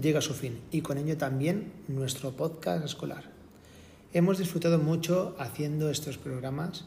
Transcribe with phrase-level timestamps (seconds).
[0.00, 3.30] llega a su fin y con ello también nuestro podcast escolar.
[4.12, 6.84] Hemos disfrutado mucho haciendo estos programas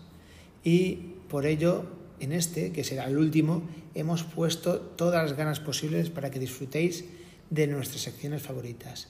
[0.63, 1.85] y por ello
[2.19, 3.63] en este, que será el último,
[3.95, 7.05] hemos puesto todas las ganas posibles para que disfrutéis
[7.49, 9.09] de nuestras secciones favoritas.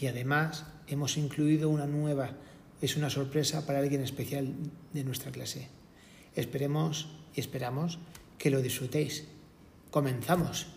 [0.00, 2.30] Y además hemos incluido una nueva,
[2.80, 4.52] es una sorpresa para alguien especial
[4.92, 5.68] de nuestra clase.
[6.36, 7.98] Esperemos y esperamos
[8.38, 9.24] que lo disfrutéis.
[9.90, 10.73] Comenzamos.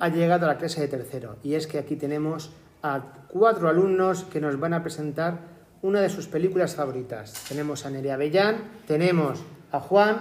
[0.00, 2.50] Ha llegado a la clase de tercero y es que aquí tenemos
[2.82, 5.38] a cuatro alumnos que nos van a presentar
[5.82, 7.44] una de sus películas favoritas.
[7.48, 8.56] Tenemos a Nerea Bellán,
[8.86, 9.40] tenemos
[9.70, 10.20] a Juan,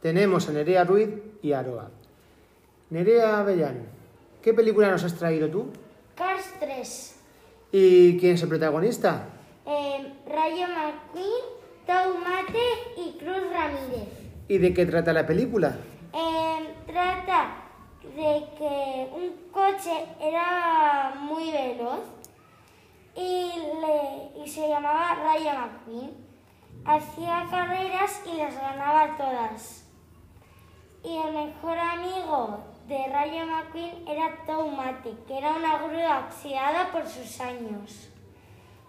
[0.00, 1.10] tenemos a Nerea Ruiz
[1.42, 1.90] y a Aroa.
[2.88, 3.82] Nerea Bellán,
[4.42, 5.66] ¿qué película nos has traído tú?
[6.14, 7.16] Cars 3.
[7.72, 9.26] ¿Y quién es el protagonista?
[9.66, 11.44] Eh, Rayo McQueen,
[11.86, 12.58] Tomate
[12.96, 14.08] y Cruz Ramírez.
[14.48, 15.76] ¿Y de qué trata la película?
[16.12, 17.69] Eh, trata
[18.02, 22.00] de que un coche era muy veloz
[23.14, 26.30] y, le- y se llamaba Rayo McQueen.
[26.84, 29.84] Hacía carreras y las ganaba todas.
[31.04, 37.06] Y el mejor amigo de Rayo McQueen era Tomate, que era una grúa oxidada por
[37.06, 38.08] sus años.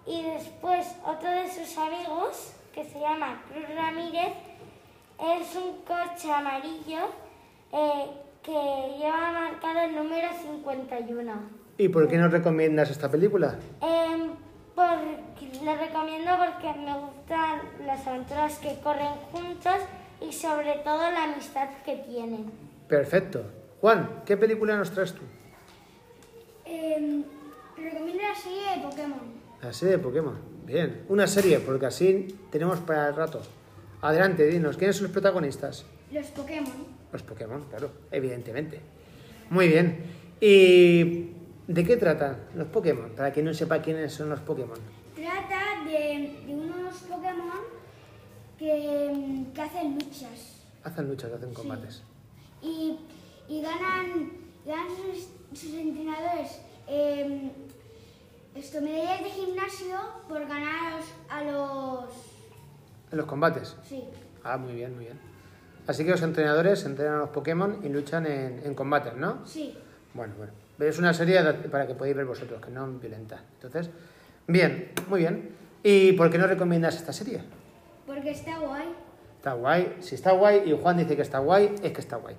[0.05, 4.33] Y después otro de sus amigos, que se llama Cruz Ramírez,
[5.19, 7.09] es un coche amarillo
[7.71, 8.07] eh,
[8.43, 8.51] que
[8.97, 11.31] lleva marcado el número 51.
[11.77, 13.55] ¿Y por qué nos recomiendas esta película?
[13.81, 14.31] Em,
[14.75, 15.21] por-
[15.63, 19.75] le recomiendo porque me gustan las aventuras que corren juntos
[20.21, 22.51] y sobre todo la amistad que tienen.
[22.87, 23.43] Perfecto.
[23.79, 25.21] Juan, ¿qué película nos traes tú?
[26.65, 27.23] Em,
[27.77, 29.19] recomiendo la serie de Pokémon.
[29.61, 30.37] La serie de Pokémon.
[30.65, 31.03] Bien.
[31.09, 33.41] Una serie, porque así tenemos para el rato.
[34.01, 35.85] Adelante, dinos, ¿quiénes son los protagonistas?
[36.11, 37.00] Los Pokémon.
[37.11, 38.79] Los Pokémon, claro, evidentemente.
[39.49, 40.03] Muy bien.
[40.39, 41.31] ¿Y
[41.67, 43.11] de qué tratan los Pokémon?
[43.15, 44.77] Para quien no sepa quiénes son los Pokémon.
[45.15, 47.61] Trata de, de unos Pokémon
[48.57, 50.63] que, que hacen luchas.
[50.83, 52.01] Hacen luchas, hacen combates.
[52.61, 52.97] y,
[53.49, 54.31] y ganan,
[54.65, 57.51] ganan sus, sus entrenadores eh,
[58.55, 59.97] esto, medallas de gimnasio
[60.27, 62.13] por ganar a los, a los...
[63.11, 63.75] En los combates.
[63.87, 64.03] Sí,
[64.43, 65.19] Ah, muy bien, muy bien.
[65.87, 69.45] Así que los entrenadores entrenan a los Pokémon y luchan en, en combates, ¿no?
[69.45, 69.77] sí.
[70.13, 70.51] Bueno, bueno.
[70.77, 73.39] Pero es una serie para que podáis ver vosotros, que no es violenta.
[73.53, 73.89] Entonces,
[74.47, 75.51] bien, muy bien.
[75.83, 77.41] ¿Y por qué no recomiendas esta serie?
[78.05, 78.87] Porque está guay.
[79.37, 79.97] Está guay.
[79.99, 82.35] Si está guay y Juan dice que está guay, es que está guay.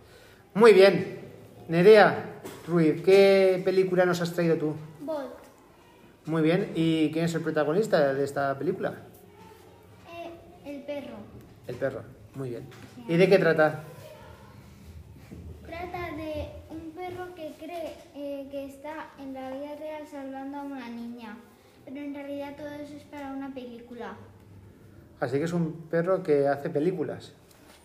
[0.54, 1.20] Muy bien.
[1.68, 4.74] Nerea Ruiz, ¿qué película nos has traído tú?
[5.00, 5.30] Bolt.
[6.26, 6.72] Muy bien.
[6.74, 8.94] ¿Y quién es el protagonista de esta película?
[10.10, 10.30] Eh,
[10.66, 11.16] el perro.
[11.68, 12.02] El perro.
[12.34, 12.66] Muy bien.
[13.08, 13.82] ¿Y de qué trata?
[15.66, 20.62] Trata de un perro que cree eh, que está en la vida real salvando a
[20.62, 21.36] una niña.
[21.84, 24.14] Pero en realidad todo eso es para una película.
[25.20, 27.32] Así que es un perro que hace películas.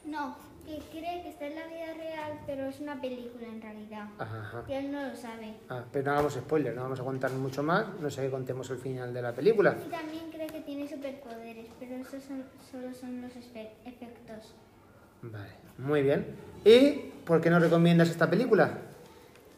[0.05, 0.35] No,
[0.65, 4.05] que cree que está en la vida real, pero es una película en realidad.
[4.19, 4.63] Ajá, ajá.
[4.67, 5.53] Y él no lo sabe.
[5.69, 7.85] Ah, pero no hagamos spoilers, no vamos a contar mucho más.
[7.99, 9.75] No sé que contemos el final de la película.
[9.85, 14.53] Y también cree que tiene superpoderes, pero esos son- solo son los efectos.
[15.21, 16.25] Vale, muy bien.
[16.63, 18.77] ¿Y por qué no recomiendas esta película?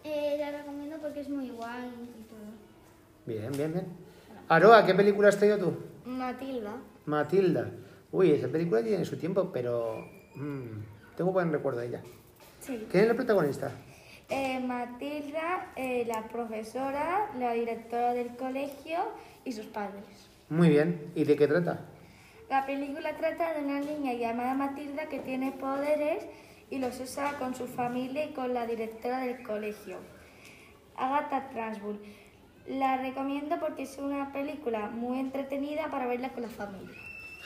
[0.03, 2.39] Eh, la recomiendo porque es muy guay y todo.
[3.25, 3.87] Bien, bien, bien.
[4.47, 5.73] Aroa, ¿qué película has traído tú?
[6.05, 6.73] Matilda.
[7.05, 7.69] Matilda.
[8.11, 12.01] Uy, esa película tiene su tiempo, pero mm, tengo buen recuerdo de ella.
[12.59, 12.87] Sí.
[12.91, 13.71] ¿Quién es la protagonista?
[14.29, 18.99] Eh, Matilda, eh, la profesora, la directora del colegio
[19.45, 20.03] y sus padres.
[20.49, 21.11] Muy bien.
[21.15, 21.81] ¿Y de qué trata?
[22.49, 26.23] La película trata de una niña llamada Matilda que tiene poderes
[26.71, 29.97] y los usa con su familia y con la directora del colegio,
[30.97, 31.99] Agatha Transbull.
[32.67, 36.95] La recomiendo porque es una película muy entretenida para verla con la familia.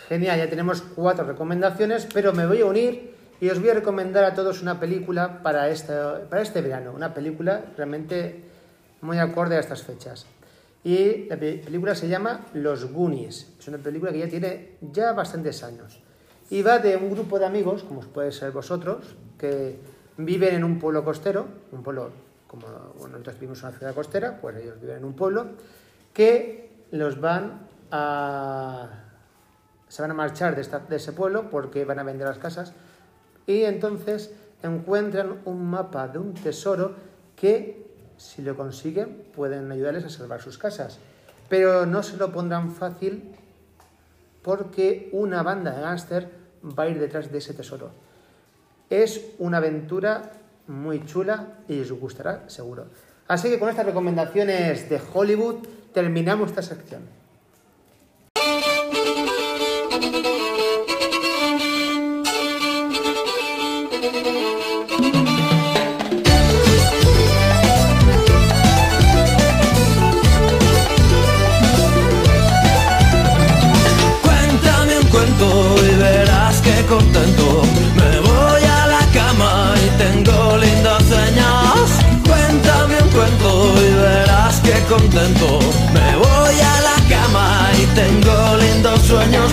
[0.08, 4.24] Genial, ya tenemos cuatro recomendaciones, pero me voy a unir y os voy a recomendar
[4.24, 6.94] a todos una película para, esta, para este verano.
[6.94, 8.42] Una película realmente
[9.02, 10.26] muy acorde a estas fechas.
[10.84, 13.54] Y la pe- película se llama Los Goonies.
[13.60, 16.02] Es una película que ya tiene ya bastantes años.
[16.50, 19.78] Y va de un grupo de amigos, como puede ser vosotros, que
[20.18, 22.12] viven en un pueblo costero, un pueblo
[22.48, 22.68] como
[23.00, 25.48] bueno, nosotros vivimos en una ciudad costera, pues ellos viven en un pueblo,
[26.14, 28.90] que los van a...
[29.88, 32.74] se van a marchar de ese pueblo porque van a vender las casas
[33.48, 34.32] y entonces
[34.62, 36.94] encuentran un mapa de un tesoro
[37.36, 37.83] que
[38.24, 40.98] si lo consiguen pueden ayudarles a salvar sus casas.
[41.50, 43.36] Pero no se lo pondrán fácil
[44.42, 46.30] porque una banda de gángster
[46.64, 47.92] va a ir detrás de ese tesoro.
[48.90, 50.32] Es una aventura
[50.68, 52.86] muy chula y os gustará seguro.
[53.28, 57.02] Así que con estas recomendaciones de Hollywood terminamos esta sección.
[84.96, 89.52] Me voy a la cama y tengo lindos sueños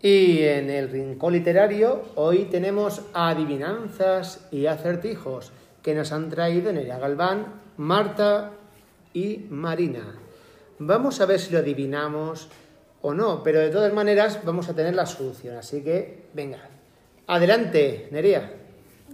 [0.00, 5.50] Y en el rincón literario hoy tenemos adivinanzas y acertijos
[5.82, 8.52] que nos han traído Nerea Galván, Marta
[9.12, 10.14] y Marina.
[10.78, 12.48] Vamos a ver si lo adivinamos
[13.02, 15.56] o no, pero de todas maneras vamos a tener la solución.
[15.56, 16.68] Así que, venga,
[17.26, 18.63] adelante, Nerea.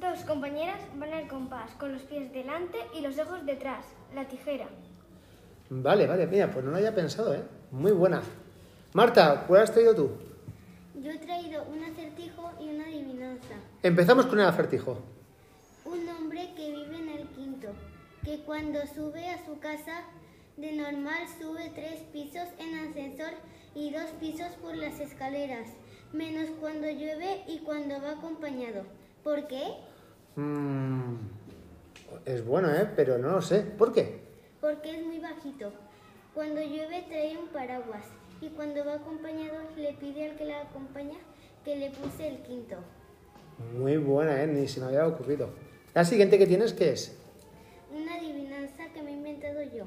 [0.00, 3.84] Dos compañeras van al compás, con los pies delante y los ojos detrás.
[4.14, 4.66] La tijera.
[5.68, 7.42] Vale, vale, mira, pues no lo había pensado, ¿eh?
[7.70, 8.22] Muy buena.
[8.94, 10.10] Marta, ¿cuál has traído tú?
[10.94, 13.56] Yo he traído un acertijo y una adivinanza.
[13.82, 15.02] Empezamos con el acertijo.
[15.84, 17.68] Un hombre que vive en el quinto,
[18.24, 20.04] que cuando sube a su casa
[20.56, 23.34] de normal sube tres pisos en ascensor
[23.74, 25.68] y dos pisos por las escaleras,
[26.14, 28.84] menos cuando llueve y cuando va acompañado.
[29.22, 29.74] ¿Por qué?
[30.36, 31.16] Mm,
[32.24, 32.88] es bueno, ¿eh?
[32.96, 33.60] Pero no lo sé.
[33.60, 34.20] ¿Por qué?
[34.60, 35.72] Porque es muy bajito.
[36.34, 38.04] Cuando llueve trae un paraguas
[38.40, 41.18] y cuando va acompañado le pide al que la acompaña
[41.64, 42.76] que le puse el quinto.
[43.76, 44.46] Muy buena, ¿eh?
[44.46, 45.50] Ni se me había ocurrido.
[45.94, 47.16] La siguiente que tienes, ¿qué es?
[47.92, 49.84] Una adivinanza que me he inventado yo.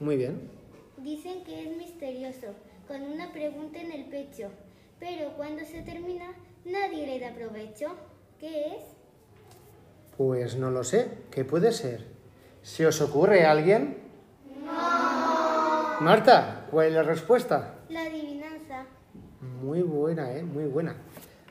[0.00, 0.50] Muy bien.
[0.96, 2.54] Dicen que es misterioso,
[2.88, 4.48] con una pregunta en el pecho,
[4.98, 6.32] pero cuando se termina
[6.64, 7.94] nadie le da provecho.
[8.40, 8.82] ¿Qué es?
[10.16, 11.24] Pues no lo sé.
[11.30, 12.06] ¿Qué puede ser?
[12.62, 13.98] ¿Se os ocurre a alguien?
[14.64, 16.00] No.
[16.00, 17.74] Marta, ¿cuál es la respuesta?
[17.88, 18.84] La adivinanza.
[19.40, 20.42] Muy buena, ¿eh?
[20.42, 20.94] Muy buena.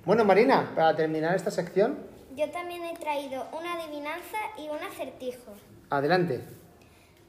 [0.06, 1.98] Bueno, Marina, para terminar esta sección,
[2.36, 5.52] Yo también he traído una adivinanza y un acertijo.
[5.90, 6.42] adelante.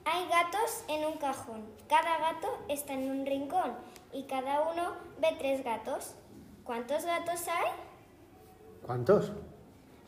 [0.05, 1.63] Hay gatos en un cajón.
[1.89, 3.73] Cada gato está en un rincón
[4.13, 6.15] y cada uno ve tres gatos.
[6.65, 7.71] ¿Cuántos gatos hay?
[8.87, 9.33] ¿Cuántos?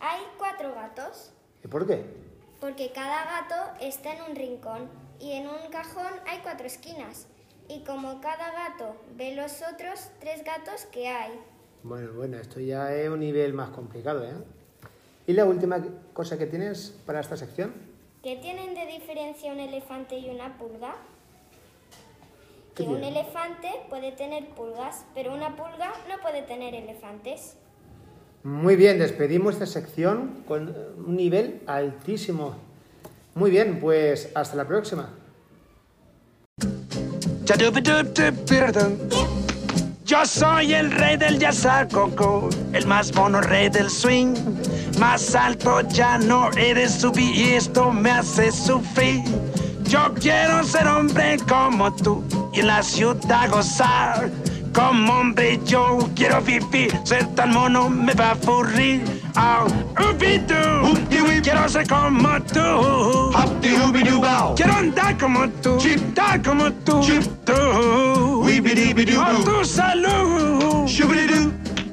[0.06, 1.32] Hay cuatro gatos,
[1.64, 2.04] ¿Y por qué?
[2.60, 7.26] porque cada gato está en un rincón y en un cajón hay cuatro esquinas.
[7.70, 11.32] Y como cada gato ve los otros tres gatos que hay.
[11.82, 14.34] Bueno, bueno, esto ya es un nivel más complicado, ¿eh?
[15.26, 15.82] ¿Y la última
[16.12, 17.72] cosa que tienes para esta sección?
[18.22, 20.96] ¿Qué tienen de diferencia un elefante y una pulga?
[22.74, 27.56] ¿Qué Que un elefante puede tener pulgas, pero una pulga no puede tener elefantes.
[28.44, 32.54] Muy bien, despedimos esta sección con un nivel altísimo.
[33.34, 35.08] Muy bien, pues hasta la próxima.
[40.04, 41.38] Yo soy el rey del
[41.90, 44.34] coco, el más mono rey del swing.
[44.98, 49.22] Más alto ya no eres subir y esto me hace sufrir.
[49.84, 52.22] Yo quiero ser hombre como tú
[52.52, 54.30] y en la ciudad gozar.
[54.74, 59.22] Como hombre yo quiero vivir, ser tan mono me va a aburrir.
[59.36, 59.66] Oh,
[60.10, 60.98] ubidu,
[61.42, 63.30] quiero ser como tú.
[64.56, 65.78] Quiero andar como tú,
[66.14, 67.00] dar como tú.
[67.44, 67.52] Tú,
[69.14, 70.88] por tu salud.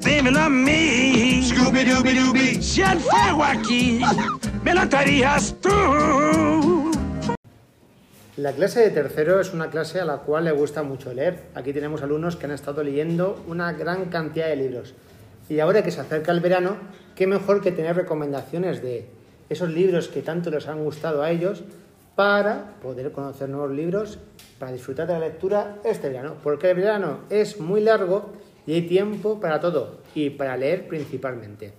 [0.04, 1.44] Dímelo a mí.
[2.62, 4.02] Si el fuego aquí,
[4.64, 5.70] me lo darías tú.
[8.42, 11.44] La clase de tercero es una clase a la cual le gusta mucho leer.
[11.54, 14.96] Aquí tenemos alumnos que han estado leyendo una gran cantidad de libros.
[15.48, 16.78] Y ahora que se acerca el verano,
[17.16, 19.06] qué mejor que tener recomendaciones de
[19.48, 21.64] esos libros que tanto les han gustado a ellos
[22.16, 24.18] para poder conocer nuevos libros,
[24.58, 26.38] para disfrutar de la lectura este verano.
[26.42, 28.32] Porque el verano es muy largo
[28.66, 31.74] y hay tiempo para todo y para leer principalmente.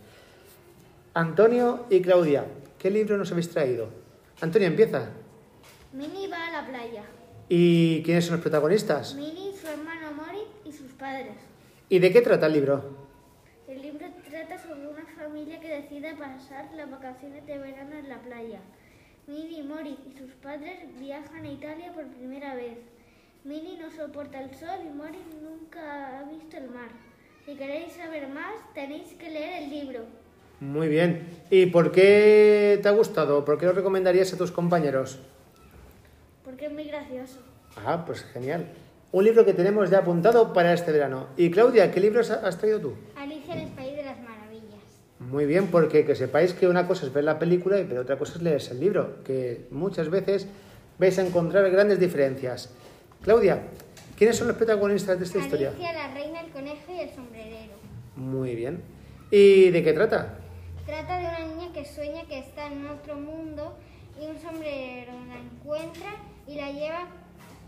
[1.13, 2.45] Antonio y Claudia,
[2.79, 3.89] ¿qué libro nos habéis traído?
[4.41, 5.09] Antonio, empieza.
[5.93, 7.05] Minnie va a la playa.
[7.51, 9.15] ¿Y quiénes son los protagonistas?
[9.15, 11.37] Minnie, su hermano Moritz y sus padres.
[11.91, 12.83] ¿Y de qué trata el libro?
[13.69, 18.23] El libro trata sobre una familia que decide pasar las vacaciones de verano en la
[18.23, 18.61] playa.
[19.27, 22.79] Minnie, Moritz y sus padres viajan a Italia por primera vez.
[23.45, 26.89] Minnie no soporta el sol y Mori nunca ha visto el mar.
[27.45, 30.01] Si queréis saber más, tenéis que leer el libro.
[30.61, 31.27] Muy bien.
[31.51, 33.45] ¿Y por qué te ha gustado?
[33.45, 35.19] ¿Por qué lo recomendarías a tus compañeros?
[36.63, 37.41] Porque es muy gracioso.
[37.85, 38.69] Ah, pues genial.
[39.11, 41.27] Un libro que tenemos ya apuntado para este verano.
[41.37, 42.95] Y Claudia, ¿qué libros has traído tú?
[43.17, 44.81] Alicia en el País de las Maravillas.
[45.19, 48.17] Muy bien, porque que sepáis que una cosa es ver la película y pero otra
[48.17, 50.47] cosa es leerse el libro, que muchas veces
[51.01, 52.73] vais a encontrar grandes diferencias.
[53.23, 53.63] Claudia,
[54.17, 55.71] ¿quiénes son los protagonistas de esta historia?
[55.71, 57.73] Alicia, la reina, el conejo y el sombrerero.
[58.15, 58.83] Muy bien.
[59.33, 60.39] ¿Y de qué trata?
[60.87, 63.77] Trata de una niña que sueña que está en otro mundo
[64.23, 66.11] y un sombrerero la encuentra
[66.47, 67.07] y la lleva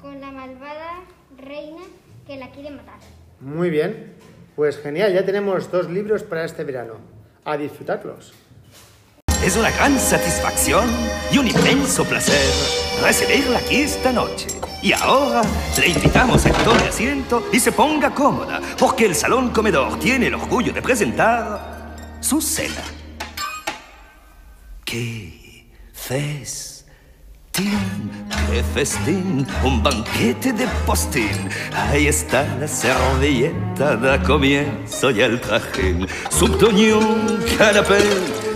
[0.00, 1.00] con la malvada
[1.36, 1.82] reina
[2.26, 2.98] que la quiere matar.
[3.40, 4.14] Muy bien.
[4.54, 6.94] Pues genial, ya tenemos dos libros para este verano.
[7.44, 8.32] A disfrutarlos.
[9.44, 10.88] Es una gran satisfacción
[11.30, 12.40] y un inmenso placer
[13.02, 14.46] recibirla aquí esta noche.
[14.80, 15.42] Y ahora
[15.78, 20.28] le invitamos a que tome asiento y se ponga cómoda, porque el Salón Comedor tiene
[20.28, 22.82] el orgullo de presentar su cena.
[24.84, 25.43] ¡Qué
[26.08, 26.86] festín!
[28.50, 29.46] ¡Qué festín!
[29.62, 31.48] Un banquete de postín.
[31.72, 36.06] Ahí está la servilleta, da comienzo y el trajín.
[36.28, 38.02] Subtoñón, canapé,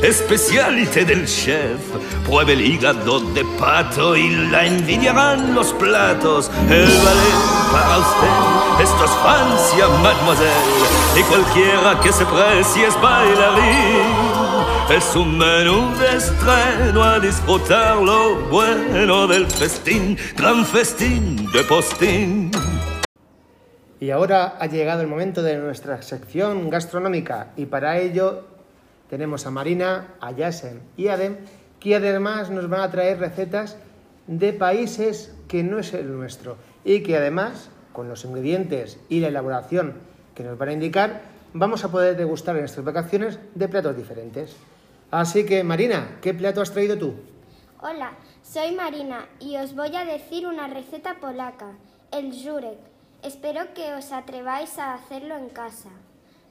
[0.02, 1.80] especialité del chef.
[2.26, 6.50] Pruebe el hígado de pato y la envidiarán los platos.
[6.68, 7.40] El ballet
[7.72, 11.18] para usted, esto es Francia, mademoiselle.
[11.18, 14.27] Y cualquiera que se precie es bailarín.
[14.90, 22.50] Es un menú de estreno a disfrutar lo bueno del festín, gran festín de postín.
[24.00, 28.44] Y ahora ha llegado el momento de nuestra sección gastronómica y para ello
[29.10, 31.36] tenemos a Marina, a Yasen y a Adem
[31.80, 33.76] que además nos van a traer recetas
[34.26, 39.28] de países que no es el nuestro y que además con los ingredientes y la
[39.28, 39.96] elaboración
[40.34, 41.20] que nos van a indicar
[41.52, 44.56] vamos a poder degustar en nuestras vacaciones de platos diferentes.
[45.10, 47.14] Así que Marina, ¿qué plato has traído tú?
[47.80, 48.12] Hola,
[48.42, 51.78] soy Marina y os voy a decir una receta polaca,
[52.10, 52.78] el żurek.
[53.22, 55.88] Espero que os atreváis a hacerlo en casa.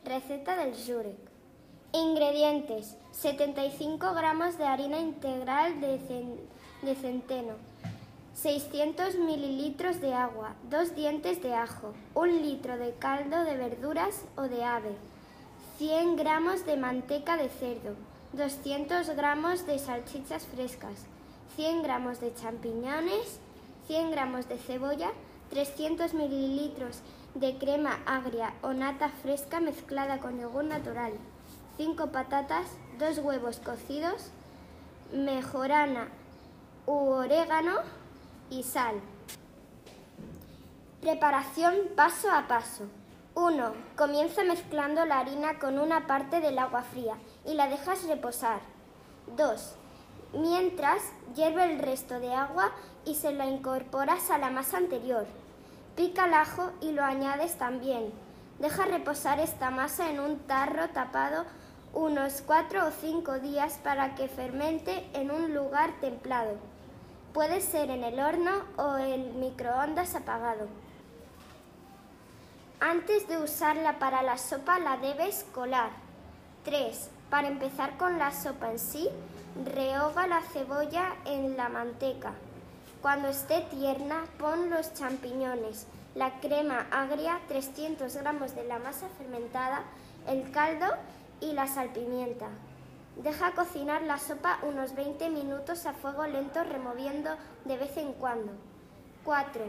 [0.03, 1.19] Receta del żurek.
[1.93, 5.99] Ingredientes: 75 gramos de harina integral de,
[6.81, 7.53] de centeno,
[8.33, 14.43] 600 mililitros de agua, 2 dientes de ajo, 1 litro de caldo de verduras o
[14.43, 14.95] de ave,
[15.77, 17.95] 100 gramos de manteca de cerdo,
[18.33, 21.05] 200 gramos de salchichas frescas,
[21.55, 23.39] 100 gramos de champiñones,
[23.87, 25.11] 100 gramos de cebolla,
[25.49, 26.99] 300 mililitros
[27.35, 31.13] de crema agria o nata fresca mezclada con yogur natural,
[31.77, 32.67] 5 patatas,
[32.99, 34.31] 2 huevos cocidos,
[35.13, 36.09] mejorana
[36.85, 37.75] u orégano
[38.49, 38.95] y sal.
[41.01, 42.85] Preparación paso a paso.
[43.35, 43.71] 1.
[43.95, 47.15] Comienza mezclando la harina con una parte del agua fría
[47.47, 48.59] y la dejas reposar.
[49.35, 49.75] 2.
[50.33, 51.01] Mientras,
[51.35, 52.71] hierve el resto de agua
[53.05, 55.25] y se la incorporas a la masa anterior.
[55.95, 58.11] Pica el ajo y lo añades también.
[58.59, 61.45] Deja reposar esta masa en un tarro tapado
[61.93, 66.55] unos 4 o 5 días para que fermente en un lugar templado.
[67.33, 70.67] Puede ser en el horno o en microondas apagado.
[72.79, 75.89] Antes de usarla para la sopa la debes colar.
[76.65, 77.09] 3.
[77.29, 79.09] Para empezar con la sopa en sí,
[79.65, 82.31] rehoga la cebolla en la manteca.
[83.01, 89.83] Cuando esté tierna, pon los champiñones, la crema agria, 300 gramos de la masa fermentada,
[90.27, 90.87] el caldo
[91.41, 92.47] y la salpimienta.
[93.17, 97.31] Deja cocinar la sopa unos 20 minutos a fuego lento removiendo
[97.65, 98.53] de vez en cuando.
[99.25, 99.63] 4.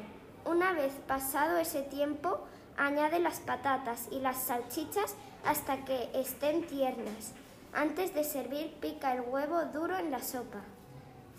[0.44, 2.38] Una vez pasado ese tiempo,
[2.76, 7.34] añade las patatas y las salchichas hasta que estén tiernas.
[7.72, 10.60] Antes de servir, pica el huevo duro en la sopa.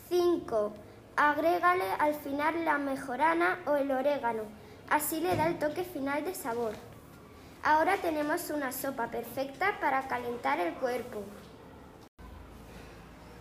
[0.09, 0.73] 5.
[1.15, 4.43] Agrégale al final la mejorana o el orégano.
[4.89, 6.73] Así le da el toque final de sabor.
[7.63, 11.23] Ahora tenemos una sopa perfecta para calentar el cuerpo.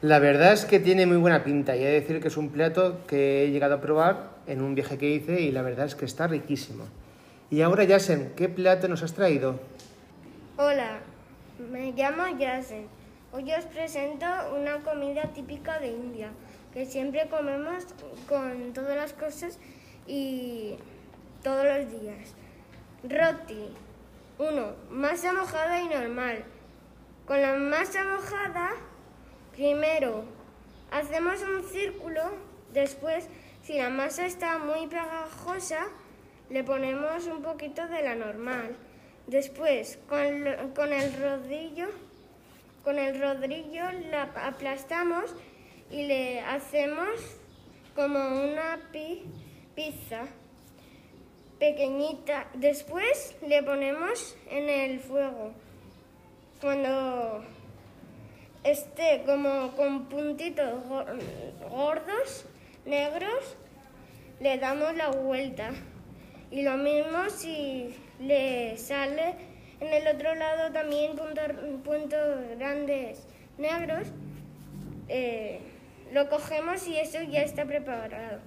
[0.01, 2.51] La verdad es que tiene muy buena pinta y he de decir que es un
[2.51, 5.95] plato que he llegado a probar en un viaje que hice y la verdad es
[5.95, 6.85] que está riquísimo.
[7.51, 9.59] Y ahora, Yasen, ¿qué plato nos has traído?
[10.57, 11.01] Hola,
[11.69, 12.89] me llamo Yasen.
[13.33, 16.31] Hoy os presento una comida típica de India
[16.73, 17.85] que siempre comemos
[18.29, 19.59] con todas las cosas
[20.07, 20.77] y
[21.43, 22.35] todos los días.
[23.03, 23.75] Roti.
[24.39, 24.73] 1.
[24.91, 26.45] Masa mojada y normal.
[27.27, 28.71] Con la masa mojada,
[29.53, 30.25] primero
[30.91, 32.23] hacemos un círculo,
[32.73, 33.29] después,
[33.63, 35.89] si la masa está muy pegajosa,
[36.49, 38.77] le ponemos un poquito de la normal.
[39.29, 41.87] Después, con, con el rodillo,
[42.83, 45.35] con el rodillo la aplastamos
[45.91, 47.09] y le hacemos
[47.95, 49.25] como una pi-
[49.75, 50.27] pizza
[51.59, 52.49] pequeñita.
[52.55, 55.53] Después le ponemos en el fuego.
[56.63, 57.45] Cuando
[58.65, 61.05] esté como con puntitos go-
[61.69, 62.47] gordos,
[62.87, 63.57] negros,
[64.41, 65.71] le damos la vuelta.
[66.51, 69.35] Y lo mismo si le sale
[69.81, 71.13] en el otro lado también
[71.85, 73.27] puntos, grandes
[73.59, 74.09] negros,
[75.09, 75.61] eh,
[76.13, 78.41] lo cogemos y eso ya está preparado.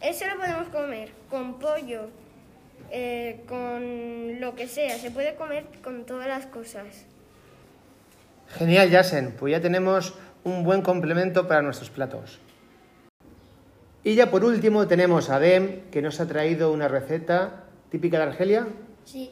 [0.00, 2.08] Eso lo podemos comer con pollo,
[2.90, 4.96] eh, con lo que sea.
[4.98, 7.06] Se puede comer con todas las cosas.
[8.48, 9.32] Genial, Yasen.
[9.32, 12.38] Pues ya tenemos un buen complemento para nuestros platos.
[14.04, 18.24] Y ya por último tenemos a Dem, que nos ha traído una receta típica de
[18.24, 18.68] Argelia.
[19.06, 19.30] Sí.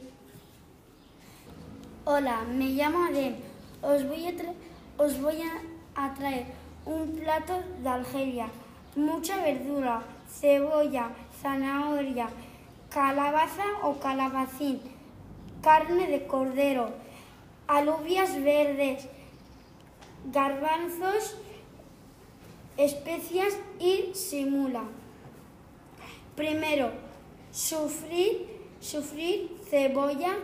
[2.04, 3.35] Hola, me llamo Adem.
[3.83, 5.43] Os voy a, os voy
[5.97, 6.47] a, traer
[6.87, 8.47] un plato de Argelia.
[8.95, 11.11] Mucha verdura, cebolla,
[11.43, 12.28] zanahoria,
[12.88, 14.81] calabaza o calabacín,
[15.61, 16.93] carne de cordero,
[17.66, 19.09] alubias verdes,
[20.33, 21.35] garbanzos,
[22.76, 24.85] especias y simula.
[26.37, 26.93] Primero,
[27.50, 28.47] sufrir,
[28.81, 30.37] sufrir cebolla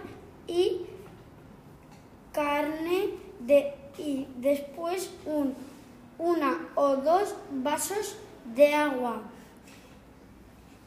[0.46, 0.86] y
[2.32, 3.10] carne
[3.40, 5.54] de, y después un,
[6.18, 8.16] una o dos vasos
[8.54, 9.22] de agua.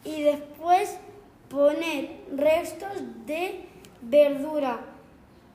[0.05, 0.97] Y después
[1.49, 3.65] poner restos de
[4.01, 4.79] verdura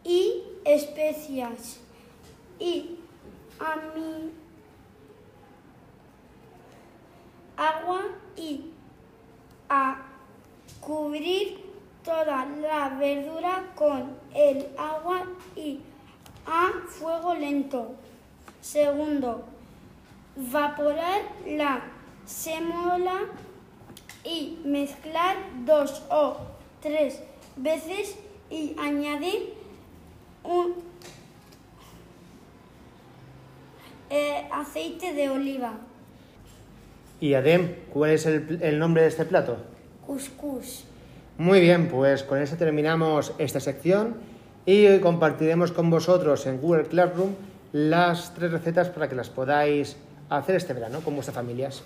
[0.04, 1.80] y especias.
[2.58, 2.98] Y
[3.60, 4.32] a mi
[7.56, 8.02] agua
[8.36, 8.70] y
[9.68, 10.06] a
[10.80, 11.67] cubrir
[12.08, 15.78] toda la verdura con el agua y
[16.46, 17.96] a fuego lento.
[18.62, 19.44] Segundo,
[20.36, 21.82] vaporar la
[22.24, 23.18] semola
[24.24, 26.38] y mezclar dos o
[26.80, 27.20] tres
[27.56, 28.16] veces
[28.48, 29.52] y añadir
[30.44, 30.76] un
[34.08, 35.74] eh, aceite de oliva,
[37.20, 39.58] Y Adem, ¿cuál es el, el nombre de este plato?
[40.06, 40.87] cuscús.
[41.38, 44.16] Muy bien, pues con eso terminamos esta sección
[44.66, 47.30] y compartiremos con vosotros en Google Classroom
[47.72, 49.96] las tres recetas para que las podáis
[50.30, 51.84] hacer este verano con vuestras familias.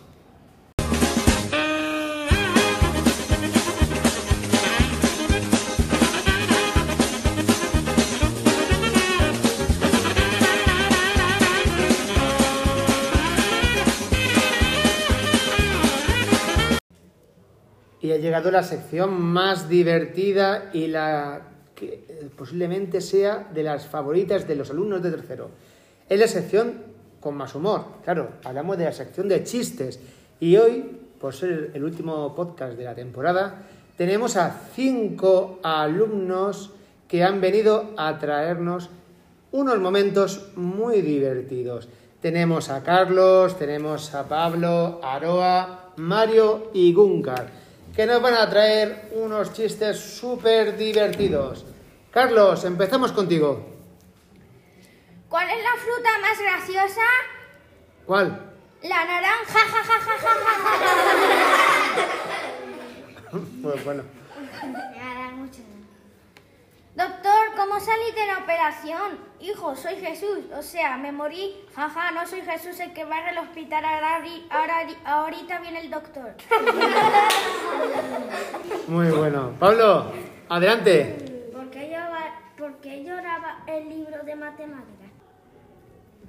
[18.23, 21.43] Llegado la sección más divertida y la
[21.75, 25.51] que eh, posiblemente sea de las favoritas de los alumnos de tercero.
[26.09, 26.85] Es la sección
[27.19, 27.85] con más humor.
[28.05, 29.99] Claro, hablamos de la sección de chistes.
[30.39, 33.65] Y hoy, por ser el último podcast de la temporada,
[33.97, 36.71] tenemos a cinco alumnos
[37.09, 38.89] que han venido a traernos
[39.51, 41.89] unos momentos muy divertidos.
[42.21, 47.63] Tenemos a Carlos, tenemos a Pablo, Aroa, Mario y Gunkar,
[47.95, 51.65] que nos van a traer unos chistes súper divertidos.
[52.11, 53.67] Carlos, empezamos contigo.
[55.29, 57.01] ¿Cuál es la fruta más graciosa?
[58.07, 58.53] ¿Cuál?
[58.83, 60.73] La naranja, ja, ja, ja, ja, ja, ja.
[63.63, 64.03] Pues bueno.
[66.95, 69.19] Doctor, ¿cómo salí de la operación?
[69.41, 71.65] Hijo, soy Jesús, o sea, me morí.
[71.75, 76.35] Jaja, no soy Jesús el que va al hospital, ahora, ahora, ahorita viene el doctor.
[78.89, 79.55] Muy bueno.
[79.59, 80.13] Pablo,
[80.51, 81.49] adelante.
[81.51, 82.25] ¿Por qué, lloraba,
[82.59, 85.11] por qué lloraba el libro de matemáticas?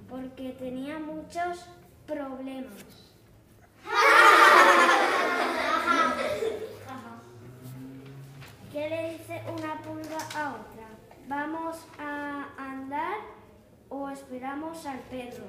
[0.10, 1.66] Porque tenía muchos
[2.08, 2.72] problemas.
[8.74, 10.88] ¿Qué le dice una pulga a otra?
[11.28, 13.18] ¿Vamos a andar
[13.90, 15.46] o esperamos al perro?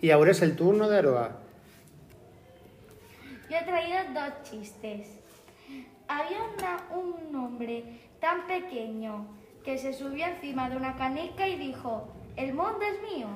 [0.00, 1.38] Y ahora es el turno de Aroa.
[3.48, 5.08] Yo he traído dos chistes.
[6.08, 9.26] Había una- un hombre tan pequeño
[9.64, 13.28] que se subió encima de una canica y dijo, el mundo es mío.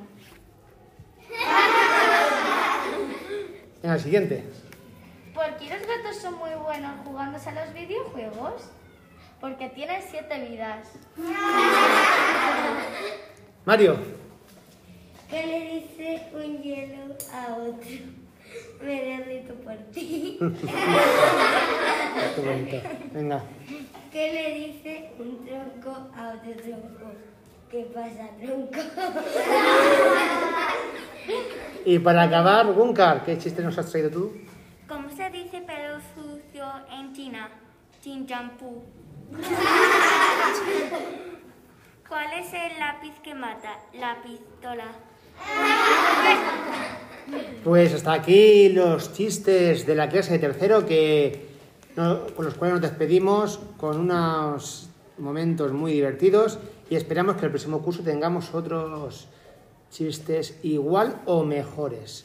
[3.82, 4.44] Venga, el siguiente.
[5.36, 8.70] ¿Por qué los gatos son muy buenos jugándose a los videojuegos?
[9.38, 10.88] Porque tienen siete vidas.
[13.66, 13.98] Mario.
[15.28, 17.90] ¿Qué le dice un hielo a otro?
[18.82, 20.38] Me derrito por ti.
[23.12, 23.42] Venga.
[24.10, 27.12] ¿Qué le dice un tronco a otro tronco?
[27.70, 28.80] ¿Qué pasa, tronco?
[31.84, 34.45] Y para acabar, Gunkar, ¿qué chiste nos has traído tú?
[42.08, 43.80] ¿Cuál es el lápiz que mata?
[43.94, 44.84] La pistola.
[47.64, 51.48] Pues hasta aquí los chistes de la clase de tercero que,
[51.96, 56.58] con los cuales nos despedimos con unos momentos muy divertidos
[56.88, 59.26] y esperamos que el próximo curso tengamos otros
[59.90, 62.24] chistes igual o mejores.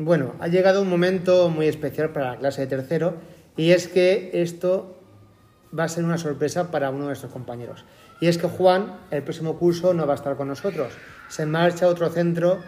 [0.00, 3.16] Bueno, ha llegado un momento muy especial para la clase de tercero
[3.56, 4.96] y es que esto
[5.76, 7.84] va a ser una sorpresa para uno de nuestros compañeros.
[8.20, 10.92] Y es que Juan, el próximo curso, no va a estar con nosotros.
[11.26, 12.60] Se marcha a otro centro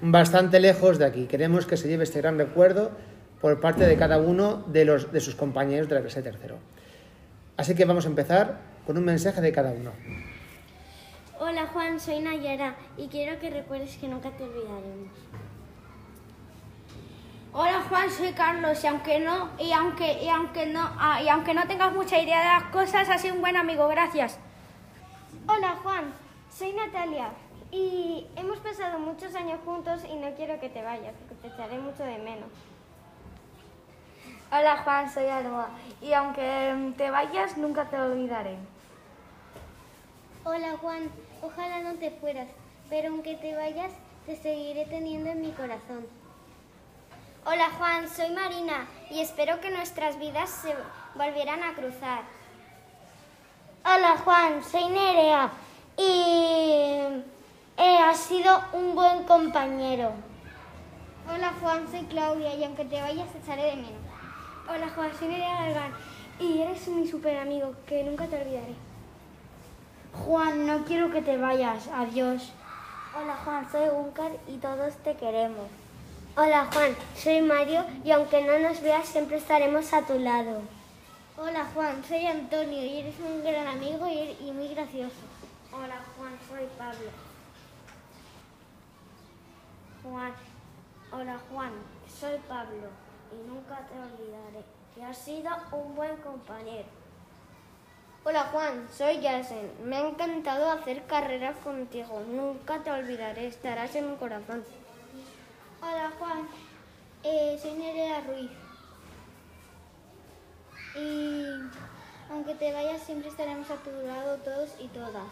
[0.00, 1.26] bastante lejos de aquí.
[1.26, 2.92] Queremos que se lleve este gran recuerdo
[3.40, 6.58] por parte de cada uno de, los, de sus compañeros de la clase de tercero.
[7.56, 9.90] Así que vamos a empezar con un mensaje de cada uno.
[11.40, 15.10] Hola Juan, soy Nayara y quiero que recuerdes que nunca te olvidaremos.
[17.60, 21.54] Hola Juan, soy Carlos y aunque no y aunque y aunque no ah, y aunque
[21.54, 24.38] no tengas mucha idea de las cosas, has sido un buen amigo, gracias.
[25.48, 26.14] Hola Juan,
[26.56, 27.30] soy Natalia
[27.72, 31.80] y hemos pasado muchos años juntos y no quiero que te vayas porque te echaré
[31.80, 32.48] mucho de menos.
[34.52, 35.70] Hola Juan, soy Alba.
[36.00, 38.54] Y aunque te vayas, nunca te olvidaré.
[40.44, 41.10] Hola Juan,
[41.42, 42.46] ojalá no te fueras,
[42.88, 43.90] pero aunque te vayas,
[44.26, 46.06] te seguiré teniendo en mi corazón.
[47.44, 50.74] Hola Juan, soy Marina y espero que nuestras vidas se
[51.14, 52.22] volvieran a cruzar.
[53.84, 55.50] Hola Juan, soy Nerea
[55.96, 57.22] y
[57.76, 60.12] eh, has sido un buen compañero.
[61.32, 63.92] Hola Juan, soy Claudia y aunque te vayas te echaré de menos.
[64.68, 65.92] Hola Juan, soy Nerea Galván
[66.38, 68.74] y eres mi super amigo que nunca te olvidaré.
[70.26, 71.88] Juan, no quiero que te vayas.
[71.94, 72.52] Adiós.
[73.16, 75.66] Hola Juan, soy Uncar y todos te queremos.
[76.40, 80.60] Hola Juan, soy Mario y aunque no nos veas siempre estaremos a tu lado.
[81.36, 85.16] Hola Juan, soy Antonio y eres un gran amigo y, y muy gracioso.
[85.72, 87.10] Hola Juan, soy Pablo.
[90.04, 90.32] Juan,
[91.10, 91.72] hola Juan,
[92.20, 92.86] soy Pablo
[93.32, 96.86] y nunca te olvidaré que has sido un buen compañero.
[98.22, 99.72] Hola Juan, soy Yasen.
[99.82, 102.22] Me ha encantado hacer carreras contigo.
[102.28, 104.62] Nunca te olvidaré, estarás en mi corazón.
[105.80, 106.38] Hola Juan,
[107.22, 108.50] eh, soy Nerea Ruiz.
[110.96, 111.44] Y
[112.32, 115.28] aunque te vayas, siempre estaremos a tu lado todos y todas.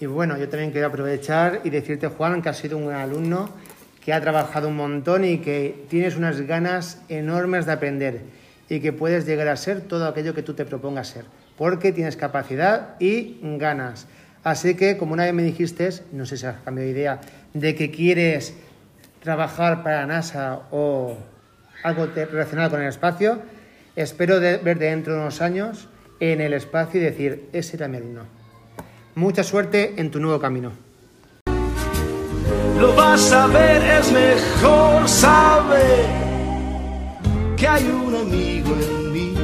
[0.00, 3.48] Y bueno, yo también quiero aprovechar y decirte, Juan, que has sido un buen alumno,
[4.04, 8.20] que ha trabajado un montón y que tienes unas ganas enormes de aprender
[8.68, 11.24] y que puedes llegar a ser todo aquello que tú te propongas ser,
[11.56, 14.06] porque tienes capacidad y ganas.
[14.44, 17.20] Así que, como una vez me dijiste, no sé si has cambiado de idea,
[17.60, 18.54] de que quieres
[19.22, 21.16] trabajar para NASA o
[21.82, 23.40] algo relacionado con el espacio,
[23.96, 25.88] espero de- verte dentro de unos años
[26.20, 28.22] en el espacio y decir, ese era mi alumno.
[29.14, 30.72] Mucha suerte en tu nuevo camino.
[32.80, 36.06] Lo vas a ver, es mejor saber
[37.56, 39.34] que hay un amigo en mí.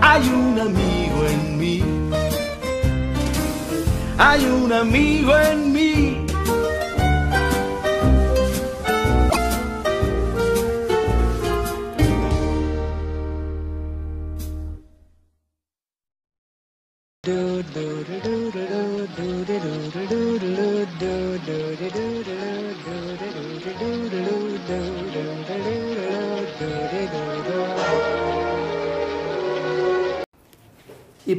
[0.00, 1.82] Hay un amigo en mí.
[4.18, 6.15] Hay un amigo en mí.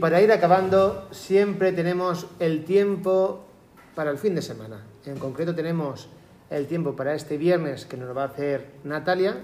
[0.07, 3.43] Para ir acabando, siempre tenemos el tiempo
[3.93, 4.85] para el fin de semana.
[5.05, 6.07] En concreto tenemos
[6.49, 9.35] el tiempo para este viernes que nos lo va a hacer Natalia,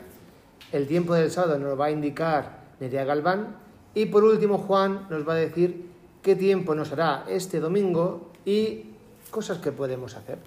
[0.71, 3.57] el tiempo del sábado nos lo va a indicar Nerea Galván
[3.93, 5.85] y por último Juan nos va a decir
[6.21, 8.85] qué tiempo nos hará este domingo y
[9.31, 10.37] cosas que podemos hacer.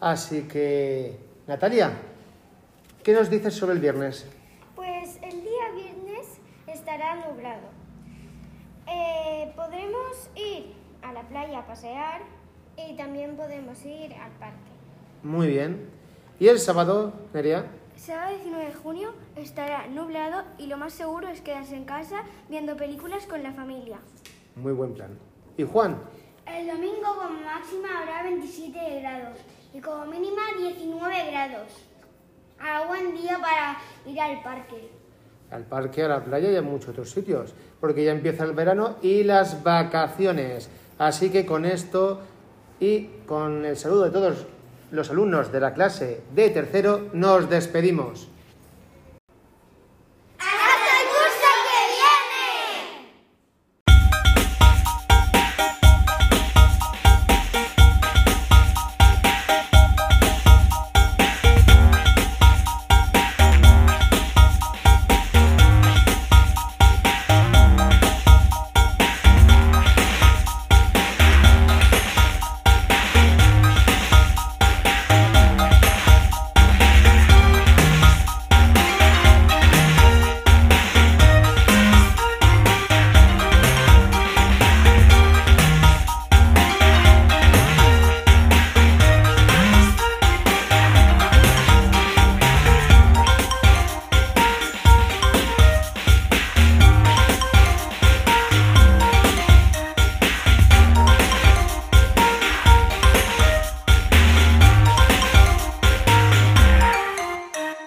[0.00, 1.14] Así que,
[1.46, 1.90] Natalia,
[3.02, 4.24] ¿qué nos dices sobre el viernes?
[4.74, 6.26] Pues el día viernes
[6.66, 7.85] estará nublado.
[8.88, 12.22] Eh, podremos ir a la playa a pasear
[12.76, 14.70] y también podemos ir al parque.
[15.22, 15.90] Muy bien.
[16.38, 17.66] ¿Y el sábado, Nerea?
[17.96, 22.76] Sábado 19 de junio estará nublado y lo más seguro es quedarse en casa viendo
[22.76, 23.98] películas con la familia.
[24.54, 25.18] Muy buen plan.
[25.56, 25.98] ¿Y Juan?
[26.46, 29.38] El domingo como máxima habrá 27 grados
[29.72, 31.72] y como mínima 19 grados.
[32.60, 34.90] A buen día para ir al parque.
[35.50, 38.96] Al parque, a la playa y a muchos otros sitios, porque ya empieza el verano
[39.02, 40.68] y las vacaciones.
[40.98, 42.20] Así que con esto
[42.80, 44.46] y con el saludo de todos
[44.90, 48.28] los alumnos de la clase de tercero, nos despedimos.